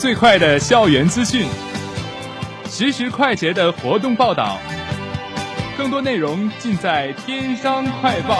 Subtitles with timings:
[0.00, 1.46] 最快的校园资讯，
[2.64, 4.58] 实时快捷的活动报道，
[5.76, 8.34] 更多内容尽在《天商快报》。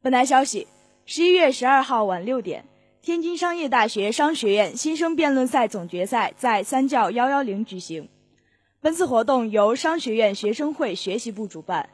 [0.00, 0.66] 本台消息：
[1.04, 2.64] 十一月十二号晚六点，
[3.02, 8.08] 天津商业大学商学院新生辩论赛总决赛在三教幺幺零举行。
[8.80, 11.86] 本次活动由商学院学生会学习部主办，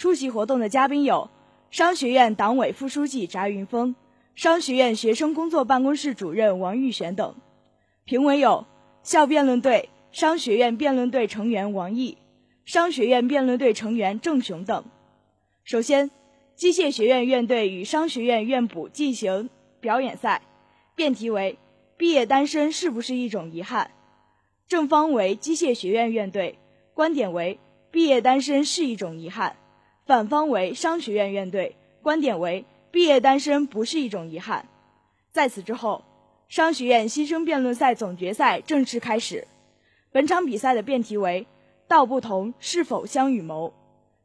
[0.00, 1.28] 出席活动的嘉宾有
[1.70, 3.94] 商学院党委副书记翟云峰、
[4.34, 7.34] 商学院学生工作办公室主任王玉璇等。
[8.06, 8.64] 评委有
[9.02, 12.16] 校辩论队、商学院辩论队成员王毅、
[12.64, 14.86] 商学院辩论队成员郑雄等。
[15.64, 16.10] 首先，
[16.56, 19.50] 机械学院院队与商学院院部进行
[19.80, 20.40] 表演赛，
[20.94, 21.58] 辩题为
[21.98, 23.90] “毕业单身是不是一种遗憾”。
[24.66, 26.58] 正方为机械学院院队，
[26.94, 29.56] 观点为毕业单身是一种遗憾；
[30.10, 34.66] 反方为商学院院队，观点为毕业单身不是一种遗憾。
[35.30, 36.02] 在此之后，
[36.48, 39.46] 商学院新生辩论赛总决赛正式开始。
[40.10, 41.46] 本场比赛的辩题为
[41.86, 43.72] “道不同是否相与谋”，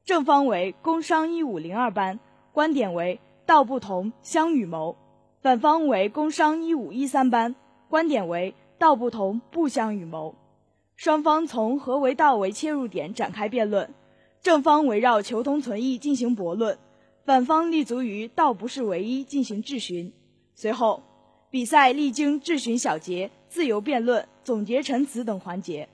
[0.03, 2.19] 正方为工商一五零二班，
[2.52, 4.96] 观点为道不同相与谋；
[5.44, 7.53] 反方为工商一五一三班，
[7.88, 8.56] 观点为。
[8.79, 10.34] 道不同不相与谋，
[10.96, 13.94] 双方从何为道为切入点展开辩论，
[14.45, 16.78] 正方围绕求同存异进行驳论，
[17.23, 20.13] 反方立足于道不是唯一进行质询。
[20.53, 21.01] 随后，
[21.50, 25.89] 比赛历经质询小结、自由辩论、总结陈词等环节，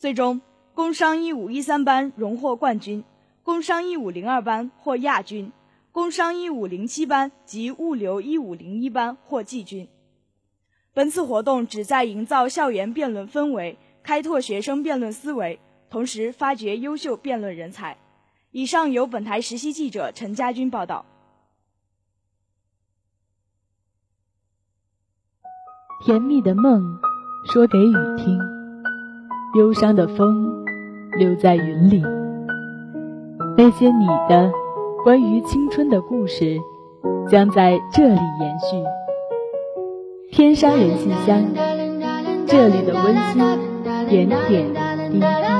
[0.00, 0.40] 最终
[0.74, 3.04] 工商一五一三班荣获冠军，
[3.44, 5.52] 工商一五零二班获亚军，
[5.92, 9.86] 工商一五零七班及物流一五零一班获季军。
[10.92, 15.60] 本次活动旨在营造校园辩论氛围，开拓学生辩论思维，
[15.92, 17.98] 同时发掘优秀辩论人才。
[18.50, 21.04] 以上由本台实习记者陈家军报道。
[26.02, 26.82] 甜蜜的梦，
[27.52, 28.38] 说给雨听；
[29.58, 30.64] 忧伤的风，
[31.18, 32.02] 留在云里。
[33.58, 34.50] 那些你的
[35.04, 36.58] 关于青春的故事，
[37.28, 38.82] 将在这里延续。
[40.30, 41.44] 天山人信箱，
[42.46, 44.72] 这里的温馨点点
[45.10, 45.51] 滴滴。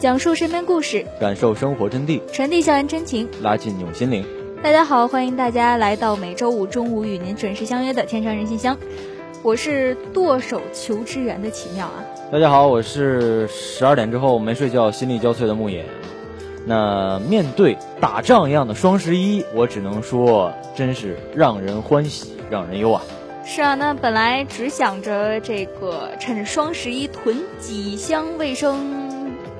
[0.00, 4.24] 讲述身边故事，感受生活真谛，传递校园真情，拉近你我心灵。
[4.62, 8.74] 大家好，欢迎大家来到每周五中午与您准时相约的《天上人信箱》，
[9.42, 12.02] 我是剁手求支援的奇妙啊。
[12.32, 15.84] 大家好，我是十二点之后没睡觉、心力交瘁的牧野。
[16.64, 23.02] 那面对打仗一样的双十一，我只能说，真是让人欢喜，让人忧啊。
[23.44, 28.99] 是啊，那本来只想着这个趁着双十一囤几箱卫生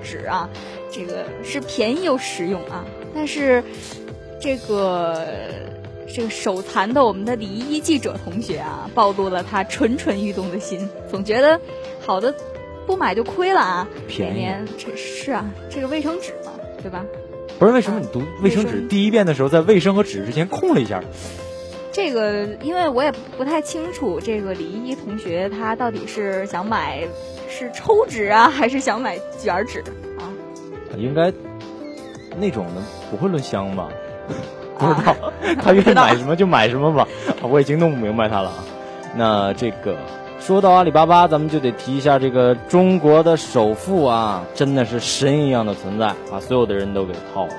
[0.02, 0.48] 纸啊，
[0.90, 2.84] 这个是便宜又实用啊。
[3.14, 3.62] 但是
[4.40, 5.26] 这个
[6.12, 11.60] 这个手残的我们的礼仪记者同学啊，暴露了他蠢蠢欲动的心，总觉得
[12.00, 12.34] 好的
[12.86, 13.88] 不买就亏了啊。
[14.08, 14.48] 便宜，
[14.78, 17.04] 这是啊，这个卫生纸嘛，对吧？
[17.58, 21.02] 不是为什么你读卫生纸第一遍的时候，在卫生和纸之间空了一下？
[21.92, 27.02] 这个，因为我也不太清楚，这个李依依同学她到底是想买
[27.48, 29.80] 是抽纸啊，还是想买卷纸
[30.18, 30.30] 啊？
[30.96, 31.32] 应该
[32.36, 33.88] 那种的不会论箱吧？
[34.78, 35.14] 不知道，
[35.62, 37.06] 他愿意买什么就买什么吧。
[37.42, 38.52] 我已经弄不明白他了。
[39.14, 39.96] 那这个
[40.38, 47.52] 说到阿里巴巴，咱们就得提一下这个中国的首富啊，真的是神一样的存在，把所有的人都给套了。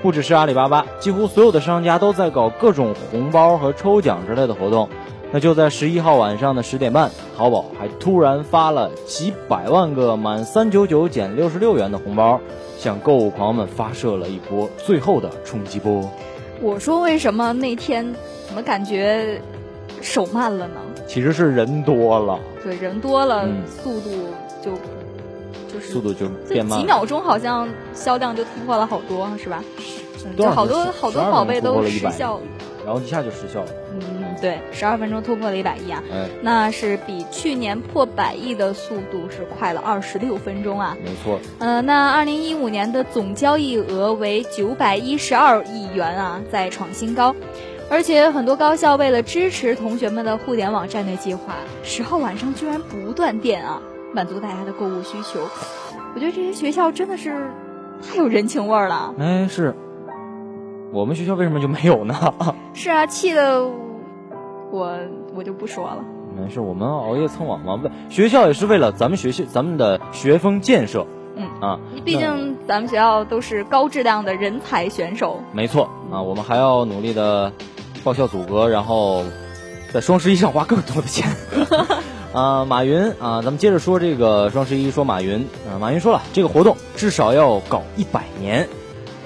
[0.00, 4.88] 不只是阿里巴巴，几乎所有的商家都在搞各种红包和抽奖之类的活动。
[5.30, 12.40] 那就在十一号晚上的十点半，淘宝还突然发了几百万个满三九九减六十六元的红包，
[12.78, 16.08] 向购物狂们发射了一波最后的冲击波。
[16.62, 18.14] 我说为什么那天
[18.46, 19.42] 怎么感觉
[20.00, 20.80] 手慢了呢？
[21.06, 22.38] 其实是人多了。
[22.62, 24.10] 对，人多了，速度
[24.64, 24.72] 就。
[25.80, 29.62] 速度就变慢，几秒钟好像销量就突破了好多，是吧？
[30.36, 32.42] 就好多好多宝贝都失效了，
[32.84, 33.68] 然后一下就失效了。
[33.92, 36.02] 嗯，对，十二分钟突破了一百亿啊，
[36.42, 40.96] 那是比去年破百亿的速度是快了二十六分钟啊。
[41.04, 41.38] 没错。
[41.60, 47.36] 呃，那二零一五年的总交易额为九百一十二亿元啊，再创新高。
[47.88, 51.54] 而且很多高校为了支持同学们的互联网战略计划，
[51.84, 53.80] 十号晚上居然不断电啊。
[54.14, 55.40] 满足大家的购物需求，
[56.14, 57.50] 我觉得这些学校真的是
[58.02, 59.14] 太有人情味儿了。
[59.18, 59.74] 哎，是
[60.92, 62.34] 我们学校为什么就没有呢？
[62.74, 63.62] 是啊，气的
[64.70, 64.98] 我
[65.34, 65.98] 我就不说了。
[66.36, 67.76] 没事，我们熬夜蹭网嘛。
[67.76, 71.06] 不，学校也是为了咱们学校咱们的学风建设。
[71.36, 75.40] 嗯啊，毕竟咱们学校都是高质量的人才选手。
[75.52, 77.52] 没错啊，我们还要努力的
[78.02, 79.22] 报效祖国，然后
[79.92, 81.28] 在双十一上花更多的钱。
[82.32, 84.90] 啊，马云啊，咱们接着说这个双十一。
[84.90, 88.68] 说马云啊，马云说了，这个活动至少要搞一百年。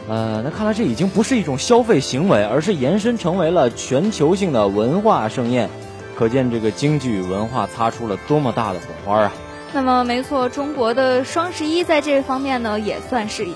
[0.08, 5.68] 呃，那看来这已经不是一种消费行为，而是延伸成为了全球性的文化盛宴。
[6.16, 9.32] 可见这个经济与文化擦出了多么大的火花啊！
[9.72, 13.46] 那么，没错，中国的双十一在这方面呢，也算是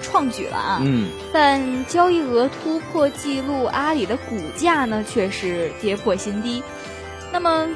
[0.00, 0.78] 创举了啊。
[0.82, 1.10] 嗯。
[1.32, 6.62] 但交易额突破记录，阿里的股价呢，却是跌破新低。
[7.32, 7.66] 那么。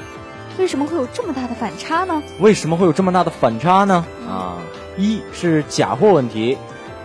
[0.57, 2.21] 为什么会有这么大的反差呢？
[2.39, 4.05] 为什么会有这么大的反差呢？
[4.27, 4.57] 啊，
[4.97, 6.57] 一是假货问题，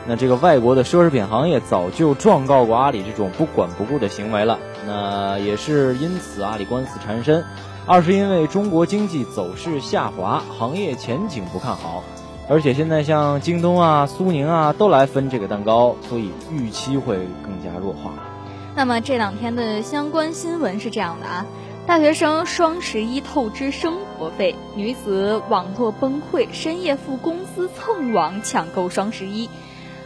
[0.07, 7.43] 那这个外国的奢侈品行业早就状告过阿里这种不管不顾的行为了，那也是因此阿里官司缠身。
[7.87, 12.05] 二是因为中国经济走势下滑，行业前景不看好，
[12.47, 18.13] 而且现在像京东啊、苏宁啊都来分这个蛋糕，所以预期会更加弱化。
[18.75, 21.47] 那么这两天的相关新闻是这样的啊。
[21.89, 29.49] 大学生双十一透支生活费，女子网络崩溃，深夜赴公司蹭网抢购双十一，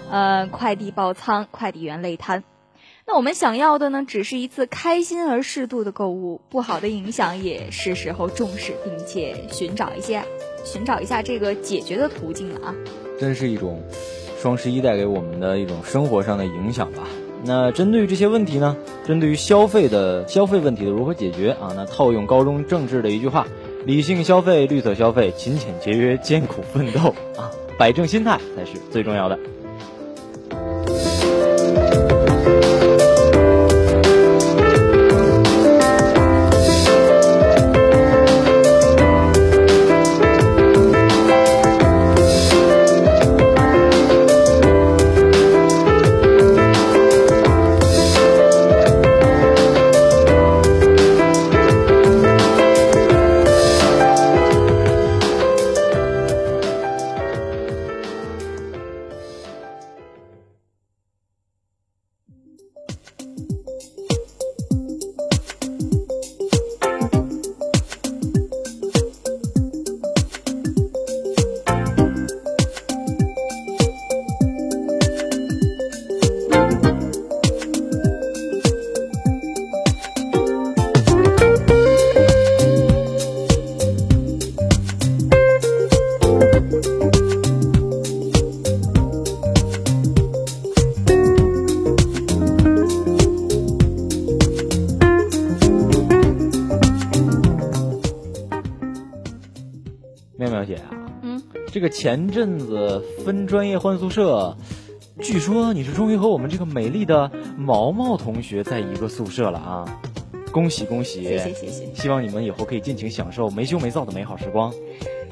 [0.09, 2.45] 呃，快递爆仓，快递员累瘫。
[3.05, 10.23] 那我们想要的呢，只是一次开心而适度的购物，不好的影响也是时候重视，并且寻找一些，
[10.65, 12.75] 寻找一下这个解决的途径了啊！
[13.19, 13.83] 真是一种
[14.39, 17.03] 双十一带给我们的一种生活上的影响吧。
[17.45, 18.77] 那针对于这些问题呢？
[19.05, 21.73] 针对于消费的消费问题的如何解决啊？
[21.75, 23.47] 那套用高中政治的一句话：
[23.85, 29.39] 理性消费、绿色消费、勤俭节约、艰苦奋斗啊，摆正心态才是最重要的。
[101.93, 104.57] 前阵子分专业换宿舍，
[105.21, 110.01] 据说你是终于和我们这个美丽的毛毛同学在一个宿舍了啊！
[110.51, 111.23] 恭喜恭喜！
[111.23, 111.95] 谢谢谢谢。
[111.95, 114.73] 希望你们以后可以尽情享受没羞没臊的美好时光。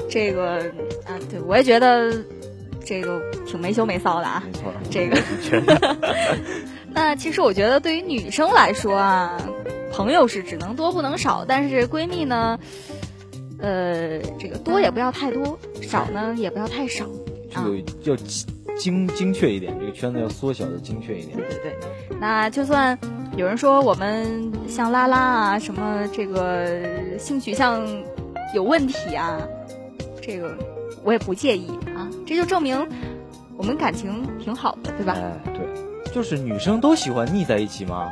[0.09, 0.59] 这个
[1.07, 2.13] 啊，对我也觉得
[2.85, 4.43] 这个挺没羞没臊的啊。
[4.47, 5.97] 没错，这个。
[6.93, 9.41] 那其实我觉得对于女生来说啊，
[9.93, 12.59] 朋友是只能多不能少，但是闺蜜呢，
[13.61, 17.07] 呃，这个多也不要太多，少呢也不要太少。
[17.51, 18.17] 这个要
[18.77, 21.37] 精精确一点，这个圈子要缩小的精确一点。
[21.37, 22.19] 对对对。
[22.21, 22.99] 那就算。
[23.37, 27.81] 有人说我们像拉拉啊，什么这个性取向
[28.53, 29.41] 有问题啊，
[30.21, 30.53] 这个
[31.05, 32.85] 我也不介意啊，这就证明
[33.57, 35.15] 我们感情挺好的，对吧？
[35.17, 38.11] 哎，对，就是女生都喜欢腻在一起嘛。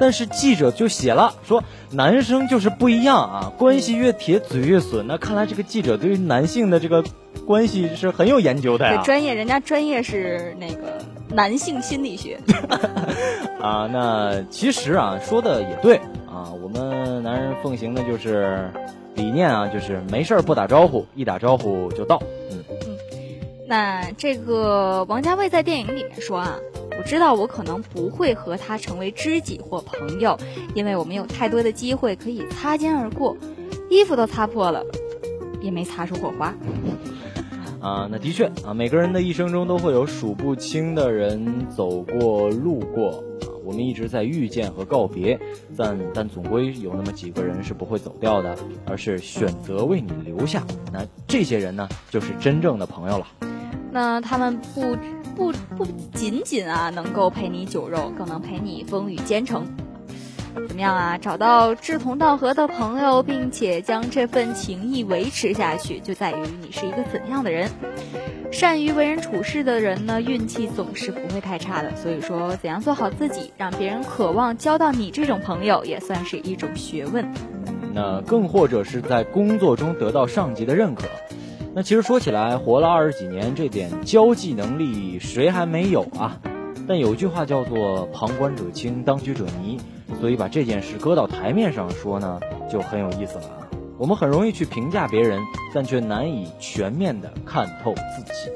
[0.00, 5.06] 但是记者就写了说，男生就是不一样啊，关系越铁嘴越损。
[5.06, 7.04] 那看来这个记者对于男性的这个
[7.46, 9.02] 关系是很有研究的呀。
[9.04, 12.40] 专业，人家专业是那个男性心理学。
[13.60, 18.70] 啊，那其实啊，说的也对啊，我们男人奉行的就是
[19.14, 22.18] 理念啊，就是没事儿不打招呼，一打招呼就到。
[22.50, 22.96] 嗯嗯，
[23.68, 26.56] 那这个王家卫在电影里面说啊。
[27.00, 30.36] 我知道我可能不会和他成为知己或朋友，
[30.74, 33.34] 因为我们有太多的机会可以擦肩而过，
[33.88, 34.84] 衣服都擦破了，
[35.62, 36.54] 也没擦出火花。
[37.80, 43.12] 啊，那的确啊，每个人的一生中都会有数不清的人走过、路过
[43.44, 45.40] 啊，我们一直在遇见和告别，
[45.78, 48.54] 但但总归有那么几个人是不会走掉的，
[48.84, 50.62] 而是选择为你留下。
[50.92, 53.26] 那这些人呢，就是真正的朋友了。
[53.90, 54.94] 那他们不。
[55.40, 59.64] 不不仅仅啊，能够陪你酒肉，更能陪你风雨兼程。
[60.54, 61.16] 怎么样啊？
[61.16, 67.70] 找到志同道合的朋友，并且将这份情谊维持下去，就在于你是一个怎样的人。
[68.52, 71.96] 善于为人处事的人呢，运气总是不会太差的。
[71.96, 77.26] 所以说，怎样做好自己，让别人渴望交到你这种朋友，也算是一种学问。
[77.94, 81.04] 那更或者是在工作中得到上级的认可。
[81.72, 86.40] 那其实说起来，活了二十几年，这点交际能力谁还没有啊？
[86.88, 89.78] 但有句话叫做“旁观者清，当局者迷”，
[90.20, 93.68] 所以把这件事搁到台面上说呢，就很有意思了啊。
[93.96, 95.40] 我们很容易去评价别人，
[95.72, 98.50] 但却难以全面的看透自己。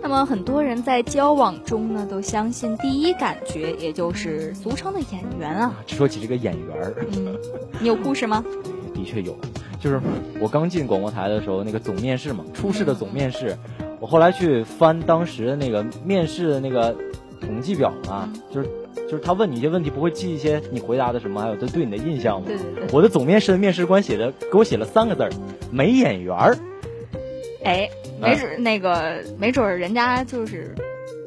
[0.00, 5.74] 那么很多人在交往中呢，都相信第一感觉，也就是俗称的眼缘啊。
[5.88, 7.36] 说起这个眼缘儿，嗯，
[7.80, 8.44] 你有故事吗？
[8.98, 9.36] 的确有。
[9.80, 10.00] 就是
[10.40, 13.56] 我刚进广播台的时候，那个总面试嘛，初试的总面试，
[14.00, 16.96] 我后来去翻当时的那个面试的那个
[17.40, 22.48] 统计表嘛，就是就是他问你一些问题，不会记一些你回答的什么，还有他对你的印象吗？
[22.48, 22.88] 对对对。
[22.92, 25.30] 我的总面试的面试官写的给我写了三个字儿，
[25.70, 26.56] 没眼缘儿。
[27.62, 27.88] 哎，
[28.20, 30.74] 没准那个没准人家就是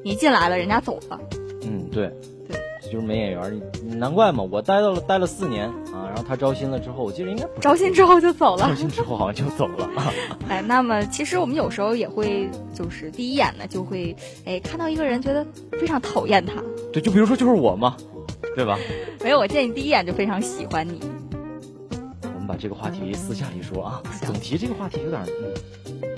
[0.03, 1.19] 你进来了，人家走了。
[1.63, 2.11] 嗯，对。
[2.91, 3.61] 就是没眼缘，
[3.97, 4.43] 难怪嘛！
[4.51, 8.67] 我待到了待了四年啊，然后他招新了之后，我记得应该招新之后就走了。
[8.67, 9.89] 招新之后好像就走了。
[10.49, 14.13] 哎，那么其实我们有时候也会，就是第一眼呢就会，
[14.45, 15.45] 哎，看到一个人觉得
[15.79, 16.53] 非常讨厌他。
[16.91, 17.95] 对，就比如说就是我嘛，
[18.55, 18.77] 对吧？
[19.23, 20.99] 没有，我见你第一眼就非常喜欢你。
[22.51, 25.23] 把这个话题私下里说啊，总提这个话题有点。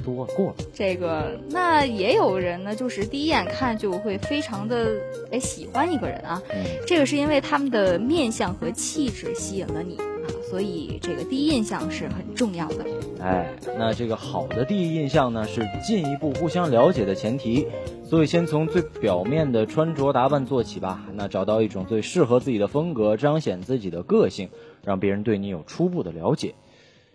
[0.04, 0.56] 多过了。
[0.74, 5.00] 这个，那也有人呢，就是第一眼看就会非常的
[5.32, 6.42] 哎喜欢一个人啊，
[6.86, 9.96] 这个是因为他们的面相和气质吸引了你。
[9.96, 10.04] 啊，
[10.54, 12.86] 所以这个第一印象是很重要的。
[13.20, 17.66] 哎，那这个好的第一印象呢，是进一步互相了解的前提，
[18.04, 24.50] 所以先从最表面的穿着打扮做起吧，那找到一种最适合自己的风格，彰显自己的个性，
[24.84, 26.54] 让别人对你有初步的了解。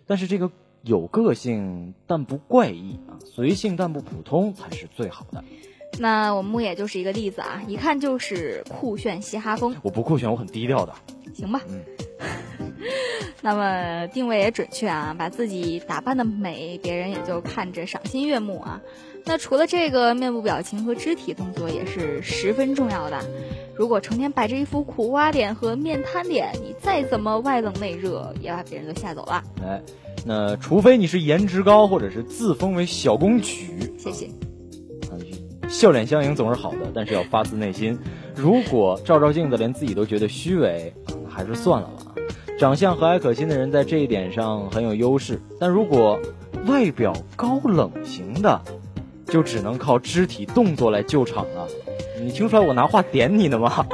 [0.05, 0.51] 但是这个。
[0.81, 5.43] 有个性但不怪异啊，随性但不普通才是最好的。
[5.99, 9.75] 那我们木野就是一个例子啊，一看就是酷炫嘻哈风。
[9.83, 10.95] 我不酷炫，我很低调的。
[11.33, 11.61] 行吧。
[11.67, 11.81] 嗯。
[13.41, 18.81] 那么定位也准确啊，把自己打扮的美，别人也就看着赏心悦目啊。
[19.25, 23.19] 那除了这个，面部表情和肢体动作也是十分重要的。
[23.75, 29.43] 如果成天摆着一副苦瓜脸和面瘫脸，你再怎么外冷内热，也把别人都吓走了。
[29.63, 29.81] 哎。
[30.25, 34.29] 那除非你是颜值高，或者是自封为小公举，谢谢。
[35.69, 37.97] 笑脸相迎总是好的，但是要发自内心。
[38.35, 40.93] 如果照照镜子连自己都觉得虚伪，
[41.29, 41.98] 还是算了吧。
[42.59, 46.19] 长相和蔼可亲的人在这一点上很有优势，但如果
[46.67, 48.61] 外表高冷型的，
[49.27, 51.65] 就只能靠肢体动作来救场了。
[52.19, 53.87] 你听出来我拿话点你呢吗？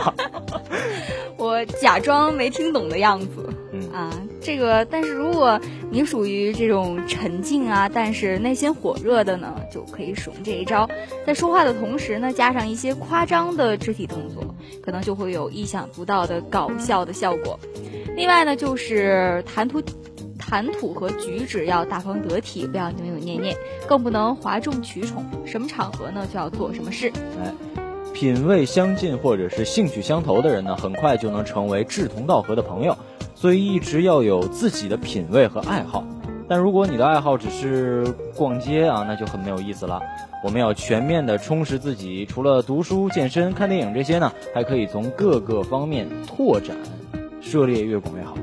[1.37, 3.53] 我假装没听懂的样子。
[3.71, 4.09] 嗯啊，
[4.41, 5.59] 这个，但是如果
[5.91, 10.89] 你属于这种沉静啊，但是内心火热的呢，就可以使用这一招，
[11.23, 14.43] 在说话的同时呢，加上一些夸张的肢体动作，
[14.81, 17.59] 可能就会有意想不到的搞笑的效果。
[18.15, 19.81] 另外呢，就是谈吐。
[20.37, 23.57] 谈吐和举止要大方得体，不要扭扭捏捏，
[23.87, 25.25] 更不能哗众取宠。
[25.43, 27.11] 什么场合呢，就要做什么事。
[27.41, 27.51] 哎，
[28.13, 32.95] 品味相近或者是兴趣相投的人呢，很快就能成为志同道合的朋友。
[33.33, 36.05] 所以一直要有自己的品味和爱好。
[36.47, 38.05] 但如果你的爱好只是
[38.35, 39.99] 逛街啊，那就很没有意思了。
[40.43, 46.77] 我们要全面的充实自己，除了读书、健身、看电影这些呢，还可以从各个方面拓展，
[47.45, 48.35] 涉猎越广越好。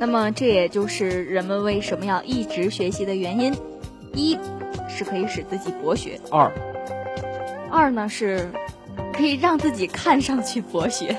[0.00, 3.54] 那么，这也就是人们为什么要一直学习的原因。
[4.14, 4.38] 一
[4.88, 6.50] 是可以使自己博学，二
[7.70, 8.48] 二呢是
[9.12, 11.14] 可以让自己看上去博学。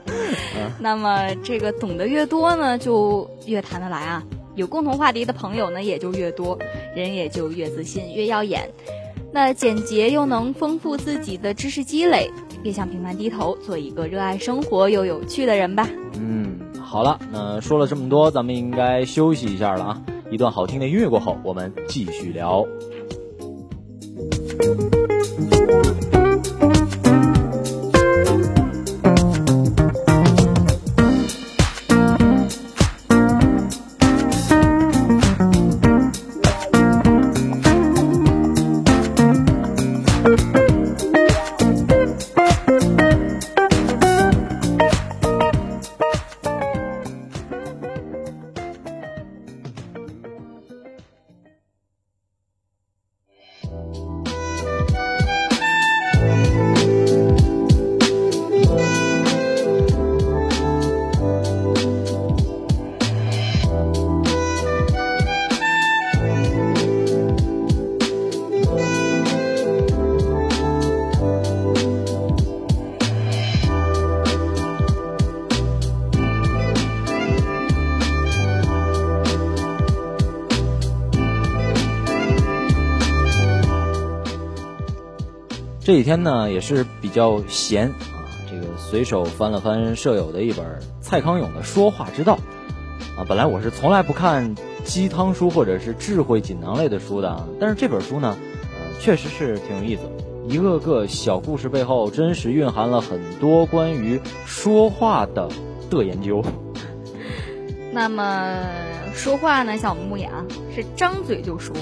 [0.78, 4.22] 那么，这个懂得越多呢，就越谈得来啊。
[4.54, 6.58] 有共同话题的朋友呢，也就越多，
[6.94, 8.70] 人也就越自信、越耀眼。
[9.32, 12.30] 那简洁又能丰富自己的知识积累，
[12.64, 15.86] 别向平凡低头，做一个热爱生活又有趣的人吧。
[16.18, 16.58] 嗯。
[16.80, 20.02] 好了，那说了这么多，咱们应该休息一下了啊！
[20.30, 22.64] 一段好听的音乐过后，我们继续聊。
[85.84, 90.64] 这几天呢也是比较闲啊，这个随手翻了翻舍友的一本
[91.02, 92.38] 蔡康永的《说话之道》
[93.20, 98.34] 啊，本来我是从来不看鸡汤书或者是智慧锦囊类的书的，但是这本书呢，
[98.98, 100.02] 确实是挺有意思，
[100.48, 105.50] 一个个小故事背后真实蕴含了很多关于说话的
[105.90, 106.42] 的研究。
[107.92, 108.58] 那么
[109.12, 111.74] 说话呢，像我们牧羊是张嘴就说，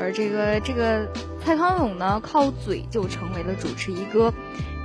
[0.00, 1.08] 而这个这个。
[1.44, 4.32] 蔡康永呢，靠嘴就成为了主持一哥；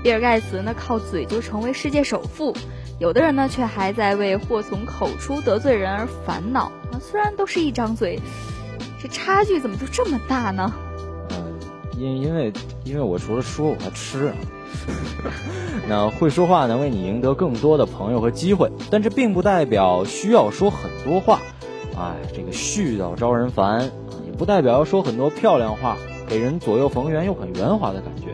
[0.03, 2.53] 比尔盖茨呢，靠嘴就成为世界首富。
[2.99, 6.65] 有的人呢，却还在为祸从口出得罪人而烦恼。
[6.91, 8.19] 啊，虽然都是一张嘴，
[9.01, 10.73] 这差距怎么就这么大呢？
[11.29, 11.57] 嗯，
[11.97, 12.51] 因因为
[12.83, 14.33] 因为我除了说，我还吃。
[15.87, 21.39] 那会说话能为你赢得更多的朋友和机会，但这并不代表需要说很多话。
[21.97, 23.89] 哎，这个絮叨招人烦，
[24.39, 25.97] 不代表要说很多漂亮话。
[26.29, 28.27] 给人左右逢源又很圆滑的感觉，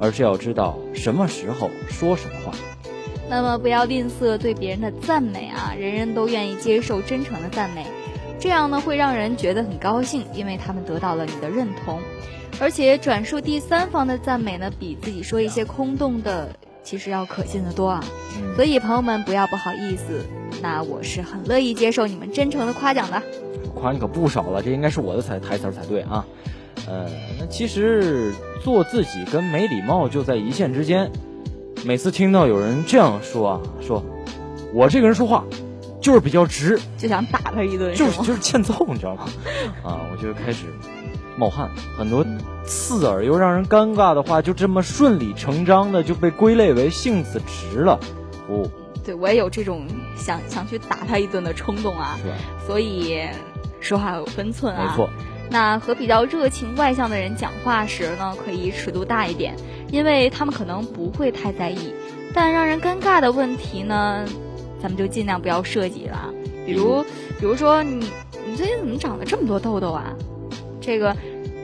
[0.00, 2.52] 而是要知道什么时候说什么话。
[3.28, 7.84] 那么不要吝啬对别人的赞美啊，人人都愿意接受真诚的赞美，
[8.40, 12.00] 这样呢会让人觉得很高兴，因为他们得到了你的认同。
[12.58, 18.02] 而且转述第三方的赞美呢，比自己说一些空洞的其实要可信的多啊。
[18.56, 20.24] 所以朋友们不要不好意思，
[20.62, 23.22] 那我是很乐意接受你们真诚的夸奖的。
[23.74, 26.24] 夸你可不少了，这应该是我的台台词才对啊。
[26.86, 27.06] 呃，
[27.38, 28.32] 那其实
[28.62, 31.10] 做自己跟没礼貌就在一线之间。
[31.84, 34.04] 每次听到有人这样说啊，说
[34.72, 35.44] 我这个人说话
[36.00, 39.26] 就是比较直，就想打他一顿，就是就是欠揍，你知道吗？
[39.84, 40.66] 啊，我就开始
[41.36, 41.70] 冒汗。
[41.96, 42.24] 很多
[42.64, 47.98] 刺耳又让人尴尬的话，就这么顺理成章的就被归类为性子直了。
[48.48, 48.68] 哦，
[49.04, 52.18] 对我也有这种想想去打他一顿的冲动啊。
[52.66, 53.28] 所以
[53.82, 54.86] 说话有分寸啊。
[54.88, 55.10] 没错。
[55.50, 59.54] 那和比较热情外向的人讲话时呢，可以尺度大一点，
[59.90, 61.92] 因为他们可能不会太在意。
[62.32, 64.24] 但让人尴尬的问题呢，
[64.80, 66.32] 咱们就尽量不要涉及了。
[66.64, 67.04] 比如，
[67.38, 68.06] 比如说你
[68.46, 70.14] 你最近怎么长了这么多痘痘啊？
[70.80, 71.14] 这个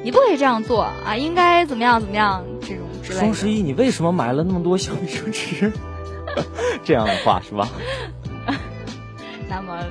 [0.05, 3.21] 你不可以这样做啊，应该怎么样怎么样这种之类的。
[3.21, 5.73] 双十一你为什么买了那么多小米生纸？
[6.85, 7.67] 这样的话是吧？
[9.49, 9.83] 那么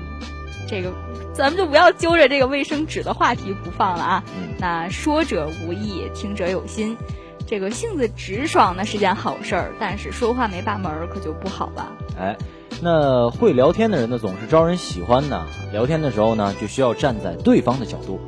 [0.68, 0.94] 这个。
[1.38, 4.23] 咱们就不要揪着这个卫生纸的话题不放了啊！
[4.58, 6.97] 那说者无意，听者有心。
[7.45, 11.91] 这个性子直爽呢是件好事儿，但是说话没把门儿可就不好了。
[12.19, 12.36] 哎，
[12.82, 15.45] 那会聊天的人呢，总是招人喜欢呢。
[15.71, 18.19] 聊天的时候呢，就需要站在对方的角度。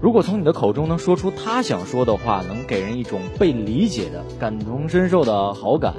[0.00, 5.94] 如果从你的口中能说出他想说的话，能给人一种被理解的、感同身受的好感，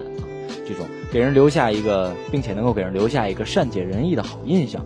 [0.67, 4.83] 这种给人留下一个，并且能够给人留下一个善解人意的好印象。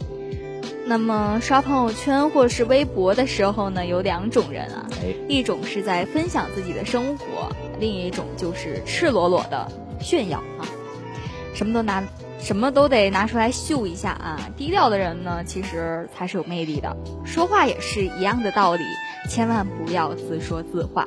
[0.89, 4.89] 那么刷朋友圈或是微博的时候呢，有两种人啊，
[5.27, 9.71] 一种是在分享自己的生活，另一种就是赤裸裸的
[10.01, 10.65] 炫耀啊，
[11.53, 12.03] 什么都拿。
[12.41, 14.39] 什么都得拿出来秀一下啊！
[14.55, 16.95] 低调的人呢，其实才是有魅力的。
[17.25, 18.83] 说话也是一样的道理，
[19.29, 21.05] 千万不要自说自话。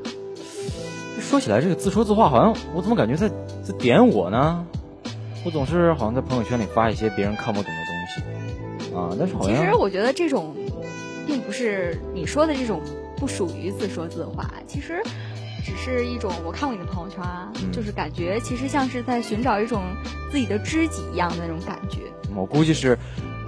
[1.19, 3.31] 说起来，这个自说自话，好像我怎么感觉在
[3.65, 4.67] 在点我呢？
[5.43, 7.73] 我总是好像在朋友圈里发一些别人看不懂
[8.95, 10.55] 啊，但是好像其实我觉得这种，
[11.27, 12.81] 并不是你说的这种
[13.17, 15.03] 不属于自说自话，其实。
[15.65, 19.81] 只是一种，我看过你的朋友圈啊，就是感觉其实像是在寻找一种
[20.29, 22.01] 自己的知己一样的那种感觉。
[22.35, 22.99] 我估计是，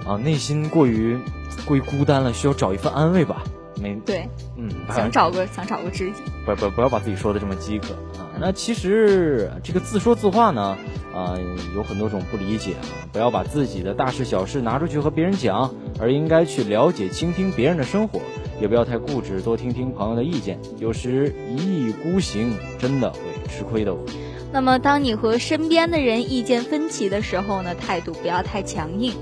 [0.07, 1.19] 啊，内心过于
[1.65, 3.43] 过于孤单了，需要找一份安慰吧。
[3.81, 6.21] 没对，嗯，想找个想找个知己。
[6.45, 8.31] 不不不要把自己说的这么饥渴啊！
[8.39, 10.77] 那其实这个自说自话呢，
[11.15, 11.33] 啊，
[11.73, 12.83] 有很多种不理解啊。
[13.13, 18.19] 不要把自己的大事小事拿出去和别人讲，而应该去了解、倾听别人的生活。
[18.61, 20.59] 也不要太固执，多听听朋友的意见。
[20.77, 23.95] 有时一意孤行，真的会吃亏的。
[24.51, 29.13] 那么，当你和身边的人意见分歧的时候呢，态度不要太强硬，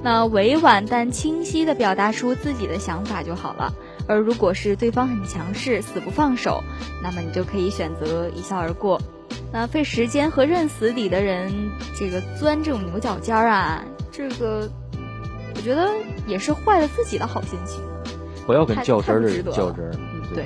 [0.00, 3.74] 那委婉但清晰地表达出自己的想法就好了。
[4.06, 6.62] 而如果是对方很强势，死不放手，
[7.02, 9.00] 那么你就可以选择一笑而过。
[9.52, 14.68] 那费时间和认死理的人，这个钻这种牛角尖儿啊，这个
[15.54, 15.88] 我觉得
[16.26, 17.80] 也是坏了自己的好心情。
[18.46, 19.92] 不要跟较真儿的人较真儿，
[20.34, 20.44] 对，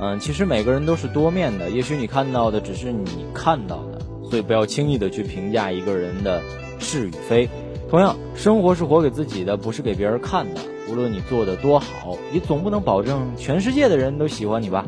[0.00, 6.42] 嗯，其实每个人都是多面的，也许你看到的只是你看到的，所以不要轻易的去评价一个人的
[6.78, 7.48] 是与非。
[7.90, 10.60] 同样，生活是活给自己的，不是给别人看的。
[10.90, 14.84] 无论你做的多好，也总不能保证全世界的人都喜欢你吧。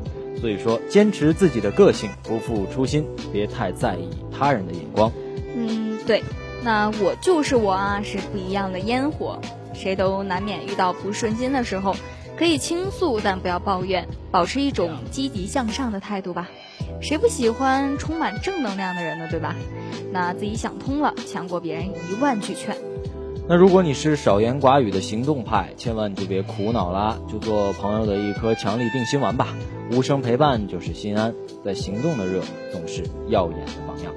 [0.46, 5.10] 所以说，坚持自己的个性，不负初心，别太在意他人的眼光。
[5.56, 6.22] 嗯，对，
[6.62, 9.40] 那我就是我啊，是不一样的烟火，
[9.74, 11.96] 谁都难免遇到不顺心的时候。
[12.38, 16.48] 可以倾诉，但不要抱怨，保持一种积极向上的态度吧。
[17.00, 19.26] 谁不喜欢充满正能量的人呢？
[19.28, 19.56] 对吧？
[20.12, 22.76] 那自己想通了，强过别人一万句劝。
[23.48, 29.48] 那如果你是少言寡语的行动派，千万就别苦恼啦，就做朋友的一颗强力定心丸吧。
[29.92, 34.12] 无声陪伴就是心安，在行动的热总是耀眼的榜样。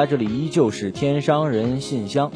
[0.00, 2.32] 来，这里依旧是天商人信箱。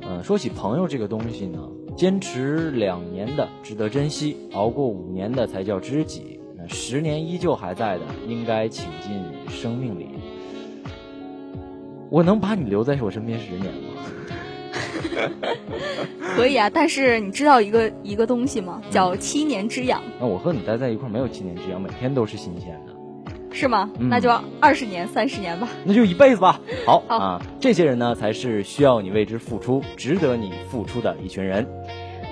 [0.00, 6.40] 嗯，说起朋友这个东西呢，坚持两年的值得珍惜，熬过五年的才叫知己。
[6.56, 10.08] 那十年依旧还在的，应该请进生命里。
[12.08, 13.90] 我能把你留在我身边十年吗？
[16.34, 18.80] 可以啊，但是你知道一个一个东西吗？
[18.88, 20.00] 叫七年之痒。
[20.18, 22.89] 那我和你待在一块没有七年之痒，每天都是新鲜的。
[23.52, 23.90] 是吗？
[23.98, 25.68] 那就二十年、三十年吧。
[25.84, 26.60] 那就一辈子吧。
[26.86, 31.66] 好啊，这些人呢，才是需要你为之付出、值得你付出的一群人。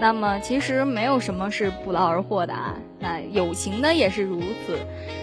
[0.00, 2.76] 那么，其实没有什么是不劳而获的啊。
[3.00, 4.78] 那友情呢，也是如此。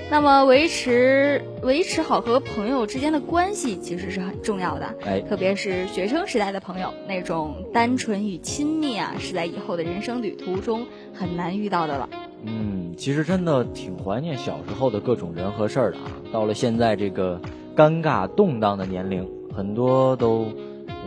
[0.09, 4.95] 那么，维持维持好和朋友之间的关系，其实是很重要的。
[5.05, 12.09] 哎，特别是学生时代的朋友，那种单纯与亲密啊，是在以后的人生旅途中很难遇到的了。
[12.43, 16.11] 嗯，其实真的挺怀念小时候的各种人和事儿的啊。
[16.31, 17.41] 到了现在这个
[17.75, 20.47] 尴尬动荡的年龄，很多都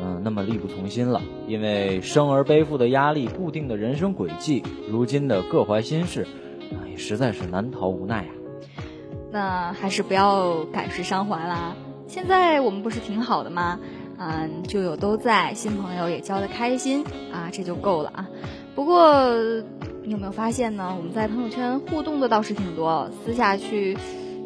[0.03, 1.23] 嗯那么力不从心了。
[1.47, 6.27] 因为生而背负的压力、固定的人生轨迹，如今的各怀心事，
[6.91, 8.31] 也实在是难逃无奈啊。
[9.31, 11.77] 那还是不要感时伤怀啦。
[12.07, 13.79] 现在我们不是挺好的吗？
[14.19, 18.29] 嗯，就友都在，新朋友也交得开心啊，这就够了啊。
[18.75, 19.23] 不过
[20.05, 20.95] 你有没有发现呢？
[20.97, 23.97] 我们在朋友圈互动的倒是挺多，私下去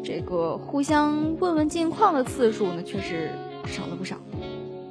[0.03, 3.29] 这个互相问问近况的次数呢，确实
[3.65, 4.17] 少了不少。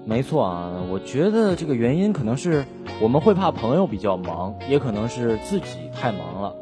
[0.04, 2.64] 没错啊，我觉得这个原因可能是
[3.00, 6.56] 我们会怕朋友比较忙，也可能是自己太忙了。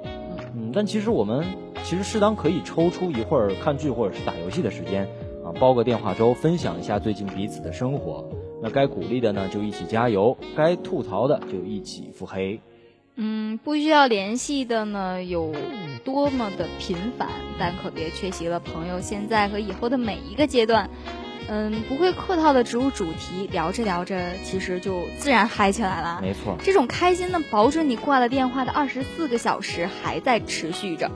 [0.56, 1.46] 嗯，但其实我们
[1.84, 5.08] 其实适当可以抽出一会儿看剧或者是打游戏的时间
[5.44, 5.54] 啊。
[5.60, 8.28] 包个电话粥，分享一下最近彼此的生活。
[8.62, 12.60] 那该鼓励的呢，就一起加油；该吐槽的，就一起腹黑。
[13.22, 15.52] 嗯，不需要联系的呢，有
[16.04, 17.28] 多么的频繁，
[17.58, 20.88] 但可别缺席了朋友现在和以后的每一个阶段。
[21.46, 26.20] 嗯，不会客套的植入主题，聊着聊着，其实就自然嗨起来了。
[26.22, 31.10] 没错，这种开心呢，保准你挂了电话的二十四个小时还在持续着。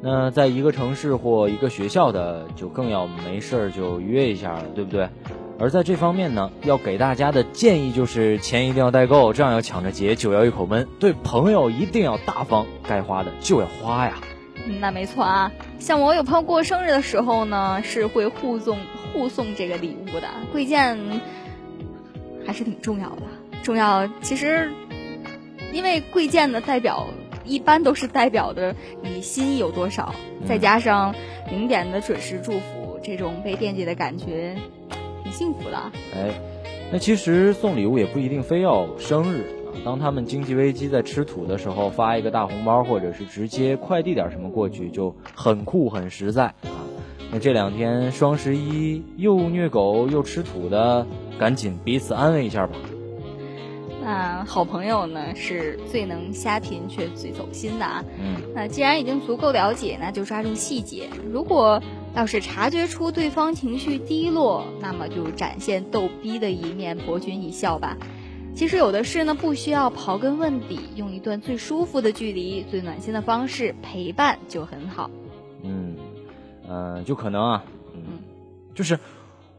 [0.00, 5.10] 那在一个城市或一个学校的，就更要没事儿就约一下了，对不对？
[5.62, 10.88] 而在这方面呢，要给大家的建议就是，钱一定要带够，这样要抢着结，酒要一口闷。
[10.98, 14.14] 对朋友一定要大方，该花的就要花呀。
[14.80, 18.76] 那没错啊，像我有朋友过生日的时候呢，是会互送
[19.12, 20.98] 互送这个礼物的，贵贱
[22.44, 23.22] 还是挺重要的。
[23.62, 24.72] 重要，其实
[25.72, 27.06] 因为贵贱的代表。
[27.44, 30.14] 一般都是代表的你心意有多少，
[30.46, 31.12] 再加上
[31.50, 34.54] 零点的准时祝福，这种被惦记的感觉，
[34.88, 35.01] 挺
[35.42, 35.92] 幸福了。
[36.14, 36.30] 哎，
[36.92, 39.74] 那其实送礼物也不一定非要生日啊。
[39.84, 46.86] 当他们经济危机在吃土的时候，发一个大红包，或者是直接快递点什么过去，就很酷很实在啊。
[47.32, 51.04] 那这两天双十一又虐狗又吃土的，
[51.40, 52.74] 赶紧彼此安慰一下吧。
[54.04, 58.04] 那好朋友呢，是最能瞎贫却最走心的啊。
[58.20, 61.08] 嗯，那既然已经足够了解，那就抓住细节。
[61.32, 61.82] 如果
[62.14, 67.96] 要是察觉出对方情绪低落，那么就展现逗逼的一面，博君一笑吧。
[68.54, 75.10] 其实有的事呢，不需要刨根问底，用一段最舒服的距离、最暖心的方式陪伴就很好。
[75.62, 75.96] 嗯，
[76.68, 78.02] 呃，就可能啊，嗯，
[78.74, 78.98] 就是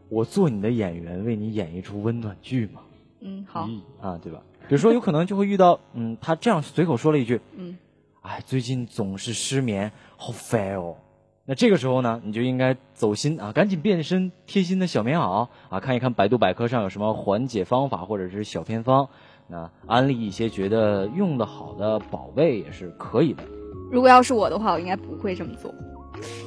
[0.10, 2.82] 我做你的演员，为你演一出温暖剧嘛。
[3.20, 3.68] 嗯，好
[4.00, 4.44] 啊，对吧？
[4.68, 7.78] 比如说，有可能就会遇到，嗯，他这样随口说了一句，嗯，
[8.22, 10.98] 哎，最近总是失眠，好烦哦。
[11.46, 19.10] 那这个时候呢，你就应该走心啊，赶紧变身贴心的小棉袄啊，看一看百度百科上有什么缓解方法或者是小偏方，
[19.48, 23.44] 那安利一些觉得用的好的宝贝也是可以的。
[23.92, 25.74] 如果要是我的话，我应该不会这么做，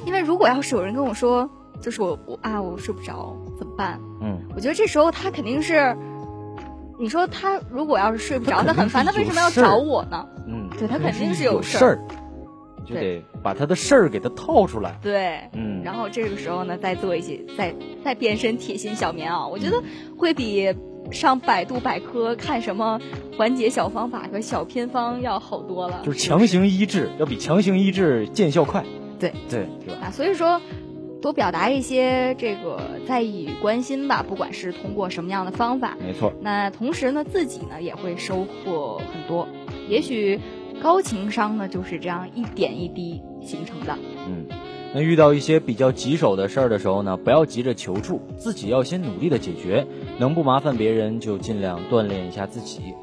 [0.05, 1.47] 因为如果要是有人跟我说，
[1.79, 4.01] 就是我我啊，我睡不着怎么办？
[4.21, 5.95] 嗯，我觉得这时候他肯定是。
[6.99, 10.27] 你说他如果要是睡不着，他很烦，他为什么要找我呢？
[10.47, 11.99] 嗯，对他肯定是有事儿，
[12.87, 14.97] 就得把他的事儿给他套出来。
[15.01, 19.83] 对，嗯，然后这个时候呢，再做一些，再再变身铁心小棉袄，我觉得
[20.17, 20.73] 会比
[21.11, 22.99] 上百度百科看什么
[23.37, 26.01] 缓解小方法和小偏方要好多了。
[26.05, 28.85] 就是强行医治，要比强行医治见效快。
[29.19, 30.07] 对对，是吧？
[30.07, 30.61] 啊，所以说。
[31.19, 36.31] 多表达一些这个在意与关心吧，不管是通过什么样的方法，没错。
[36.41, 39.47] 那同时呢，自己呢也会收获很多。
[39.89, 40.39] 也许
[40.81, 43.97] 高情商呢就是这样一点一滴形成的。
[44.27, 44.45] 嗯，
[44.93, 49.85] 那遇到一些比较棘手的事儿的时候呢，不要急着求助，自己要先努力的解决。
[50.19, 52.93] 能不麻烦别人就尽量锻炼一下自己。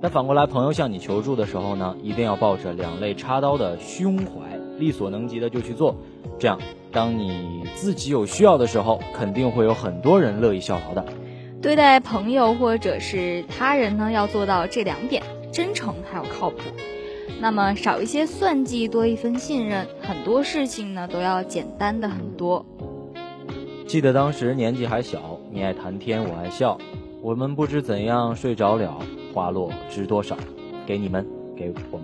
[0.00, 5.96] 但反过来，朋友向你求助的时候呢，一定要抱着两肋插刀的胸怀，力所能及的就去做，
[6.38, 6.58] 这样。
[6.92, 11.04] 当你自己有需要的时候，肯定会有很多人乐意效劳的。
[11.62, 16.58] 对待朋友或者是他人呢，要做到这两点：真诚还有靠谱。
[17.40, 22.64] 那么少一些算计，多一分信任，很多事情呢都要简单的很多。
[23.86, 26.78] 记得当时年纪还小，你爱谈天，我爱笑，
[27.20, 28.98] 我们不知怎样睡着了，
[29.32, 30.36] 花落知多少，
[30.86, 32.00] 给你们，给我。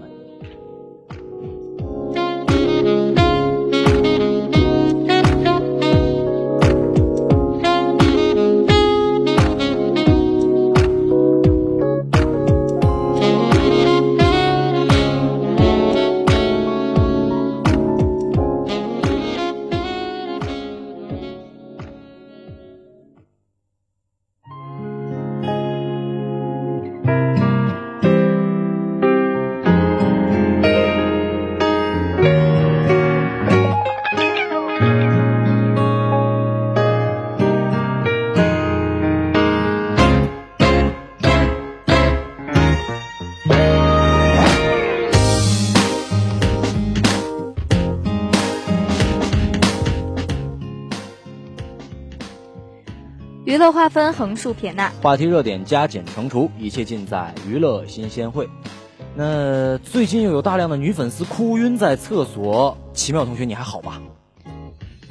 [53.90, 58.48] 分，横竖撇捺，话题热点加减乘除，一切尽在娱乐新鲜会。
[59.16, 64.00] 那最近又有大量的女粉丝哭晕在厕所，奇妙同学你还好吧？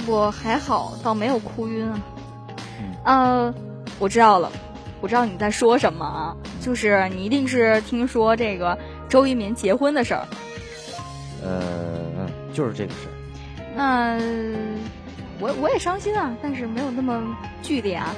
[0.07, 2.01] 我还好，倒没有哭晕啊。
[3.03, 3.53] 呃，
[3.99, 4.49] 我知道了，
[5.01, 8.77] 我知道你在说什么啊，就是你一定是听说这个
[9.09, 10.25] 周渝民结婚的事儿。
[11.43, 13.13] 呃，就是这个事儿。
[13.75, 14.17] 那
[15.39, 18.15] 我我也伤心啊，但是没有那么剧烈啊。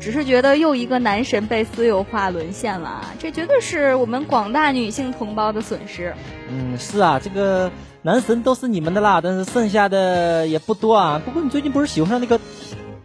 [0.00, 6.14] 只是觉得又一个男神被私有化沦陷了，这绝对是我们广大女性同胞的损失。
[6.48, 7.70] 嗯，是啊，这个
[8.02, 11.20] 男神都是你们的啦，但是剩下的也不多啊。
[11.24, 12.40] 不过你最近不是喜欢上那个、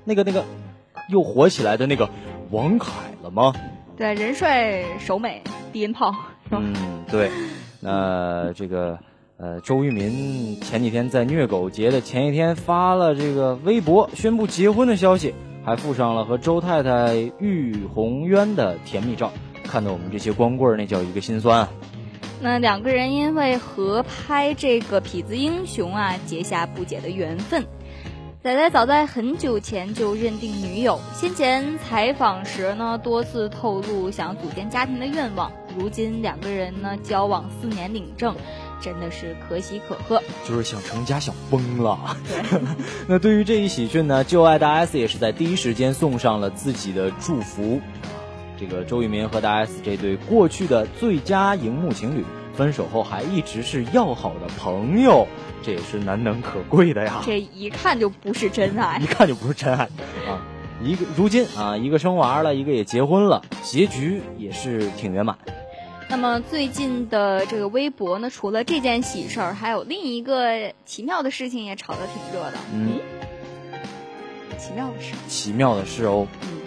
[0.05, 0.45] 那个、那个
[1.09, 2.09] 又火起来的那个
[2.51, 3.53] 王凯了吗？
[3.97, 6.13] 对，人帅手美，低音炮。
[6.51, 6.73] 嗯，
[7.09, 7.31] 对。
[7.79, 8.97] 那这个
[9.37, 15.33] 呃，周渝民前几天在虐狗节的前一天发了这个微博，宣布结婚的消息。
[15.63, 19.31] 还附上了和周太太玉红渊的甜蜜照，
[19.63, 21.69] 看得我们这些光棍那叫一个心酸啊。
[22.41, 27.65] 那两个人因为合拍这个《痞子英雄》啊，结下不解的缘分。
[28.43, 35.49] 仔仔早在很久前就认定女友，先前采访时呢，多次透露想组建家庭的愿望。
[35.77, 38.35] 如今两个人呢，交往四年领证。
[38.83, 42.17] 真的是可喜可贺，就是想成家想疯了。
[43.07, 47.79] 那对于这一喜讯呢，旧爱大 S 也是在第一时间送上了自己的祝福。
[48.59, 55.25] 这个周渝民和大 S 这对过去的最佳荧幕情侣，分手后还一直是要好的朋友，
[55.61, 57.21] 这也是难能可贵的呀。
[57.25, 59.85] 这一看就不是真爱，一看就不是真爱
[60.27, 60.43] 啊！
[60.83, 65.37] 一个如今啊，一个生娃了，一个也结婚了，结局也是挺圆满。
[66.09, 72.57] 那么最近的这个微博呢，除了这件喜事儿，还有另一个奇妙的事情也炒得挺热的。
[72.73, 72.99] 嗯，
[74.57, 75.13] 奇妙的事。
[75.27, 76.27] 奇妙的事哦。
[76.43, 76.61] 嗯，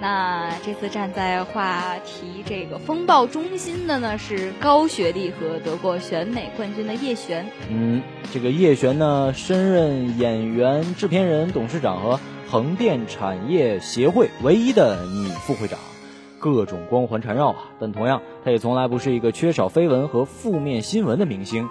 [0.00, 7.46] 那这次站在话题这个风暴中心的呢，是高学历和得过选美冠军的叶璇。
[7.70, 15.78] 嗯，这个叶璇呢，升任演员、制片人、董事长和横店产业协会唯一的女副会长。
[16.42, 21.68] 各种光环缠绕啊，但同样，他也从来不是一个缺少绯闻和负面新闻的明星，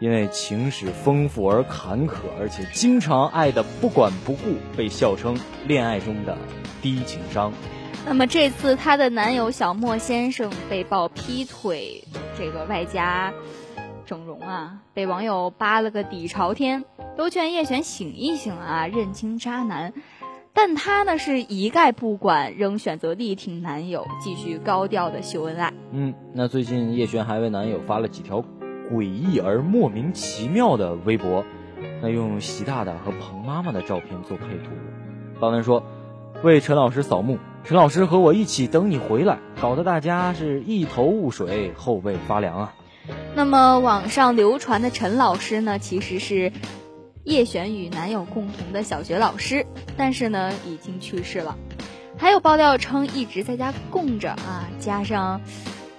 [0.00, 6.36] 因为情史丰富而坎坷，而且经常爱的不管不顾，被笑称恋爱中的
[6.82, 7.52] 低情商。
[8.04, 12.02] 那么这次她的男友小莫先生被曝劈腿，
[12.36, 13.32] 这个外加
[14.04, 16.84] 整容啊，被网友扒了个底朝天，
[17.16, 19.92] 都劝叶璇醒一醒啊，认清渣男。
[20.60, 25.72] 但他呢是一概不管，仍选择力挺男友，继续高调的秀恩爱。
[25.92, 28.44] 嗯，那最近叶璇还为男友发了几条
[28.90, 31.44] 诡异而莫名其妙的微博，
[32.02, 34.72] 那用习大大和彭妈妈的照片做配图，
[35.38, 35.84] 发文说
[36.42, 42.74] ：“为陈老师扫墓，陈老师和我一起等你回来。”搞得大家是一头雾水，后背发凉啊。
[43.36, 46.50] 那么网上流传的陈老师呢，其实是。
[47.28, 49.66] 叶璇与男友共同的小学老师，
[49.98, 51.58] 但是呢已经去世了。
[52.16, 55.42] 还有爆料称一直在家供着啊，加上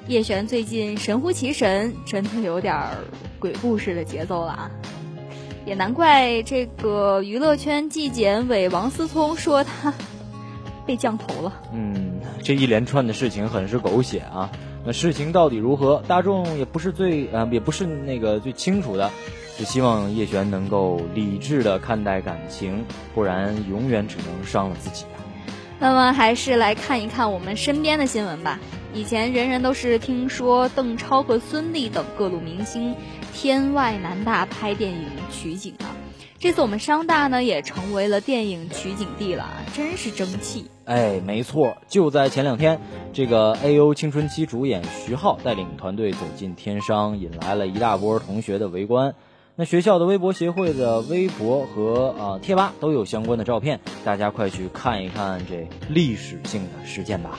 [0.07, 2.83] 叶璇最近神乎其神，真的有点
[3.37, 4.71] 鬼故事的节奏了啊。
[5.67, 9.93] 也难怪这个娱乐圈纪检委王思聪说他
[10.87, 11.61] 被降头了。
[11.71, 14.49] 嗯，这一连串的事情很是狗血啊。
[14.83, 19.11] 那事情到底如何，大众也不是最呃也不是那个最清楚的。
[19.59, 25.19] 只希望叶璇能够理智的看待感情，不然永远只能伤了自己啊。
[25.79, 28.57] 那么还是来看一看我们身边的新闻吧。
[28.93, 32.95] 以前人人都是听说邓超和孙俪等各路明星
[33.33, 35.91] 天外南大拍电影取景啊，
[36.39, 40.71] 这次我们商大呢也成为了电影取景地了，真是争气。
[40.85, 42.79] 哎，没错，就在前两天，
[43.11, 49.13] 这个 A O 青春期主演徐浩带领团队走进天商，引来了一大波同学的围观。
[49.59, 57.37] 那学校的微博协会的微博和啊贴吧都有相关的照片，大家快去看一看这历史性的事件吧。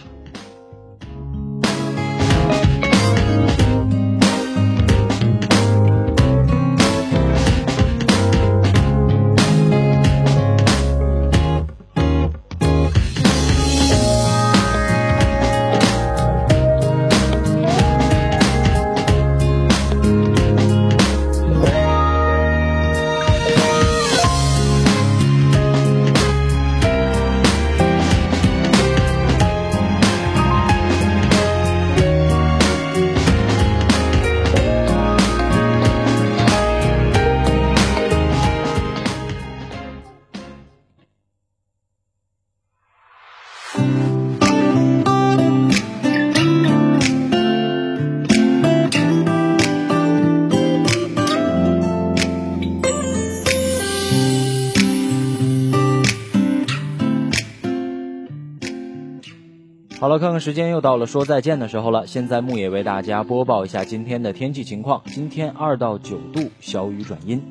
[60.08, 62.06] 了，看看时间，又到了说再见的时候了。
[62.06, 65.02] 现在牧野为大家播报一下今天的天气情况。
[65.04, 67.42] 今天二到九度，小雨转阴。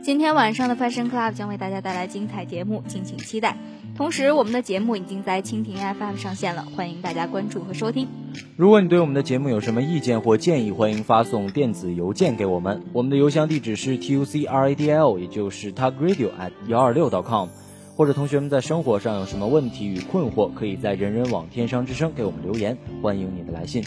[0.00, 3.56] 今天晚上的 Fashion Club 将为大家带来精彩节目，敬请期待。
[3.96, 8.06] 同时，我们的节目已经在蜻蜓 FM 上线了，欢迎大家关注和收听。
[8.54, 17.48] 如果你对我们的节目有什么意见或建议，欢迎发送电子邮件给我们，我们的邮箱地址是 t u c r a d l，也就是 tugradio@ at 幺二六 .com。
[17.96, 23.82] 或者同学们在生活上有什么问题与困惑，可以在人人网天商之声给我们留言，欢迎你的来信。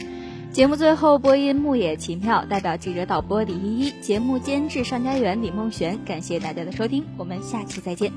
[0.51, 8.11] 节目最后播音牧野奇妙，代表记者导播李依依，节目监制尚家园李梦璇，感谢大家的收听，我们下期再见。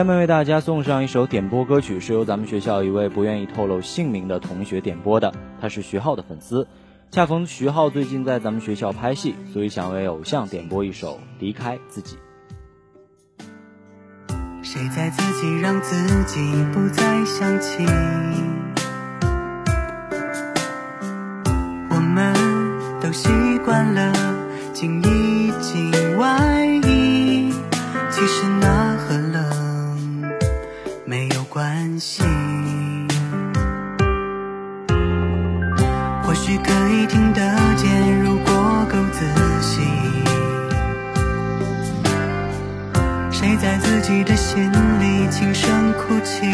[0.00, 5.30] 下面为大家送上一首点播歌曲，是由咱们学校一位不愿意透露姓名的同学点播的。
[5.60, 6.66] 他是徐浩的粉丝，
[7.10, 12.16] 恰逢徐浩最近在咱们学校拍戏，所以想为偶像点播一首《离开自己》。
[14.62, 15.94] 谁在自己让自
[16.24, 16.40] 己
[16.72, 17.84] 不再想起？
[21.90, 22.34] 我们
[23.02, 23.28] 都习
[23.66, 24.10] 惯了
[24.72, 27.52] 紧一紧外衣，
[28.10, 28.79] 其实那
[32.00, 32.22] 关系，
[36.22, 37.42] 或许可以听得
[37.76, 39.20] 见，如果够仔
[39.60, 39.82] 细。
[43.30, 46.50] 谁在自己的心里轻声哭泣？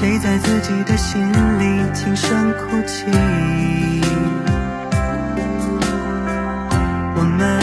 [0.00, 1.20] 谁在自己的心
[1.58, 3.04] 里轻声哭泣
[7.16, 7.60] 我们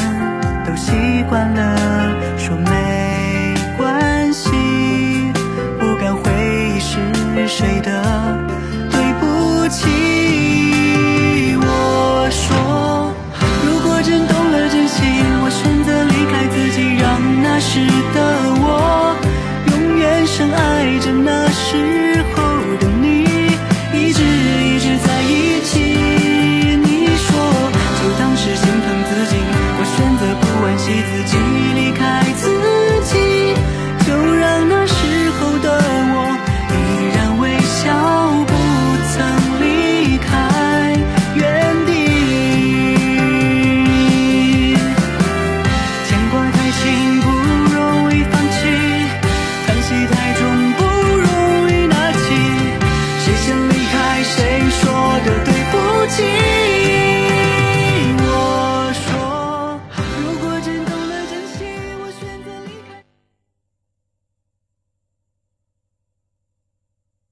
[0.66, 4.52] 都习惯了说没关系
[5.80, 6.30] 不敢回
[6.76, 8.45] 忆是谁的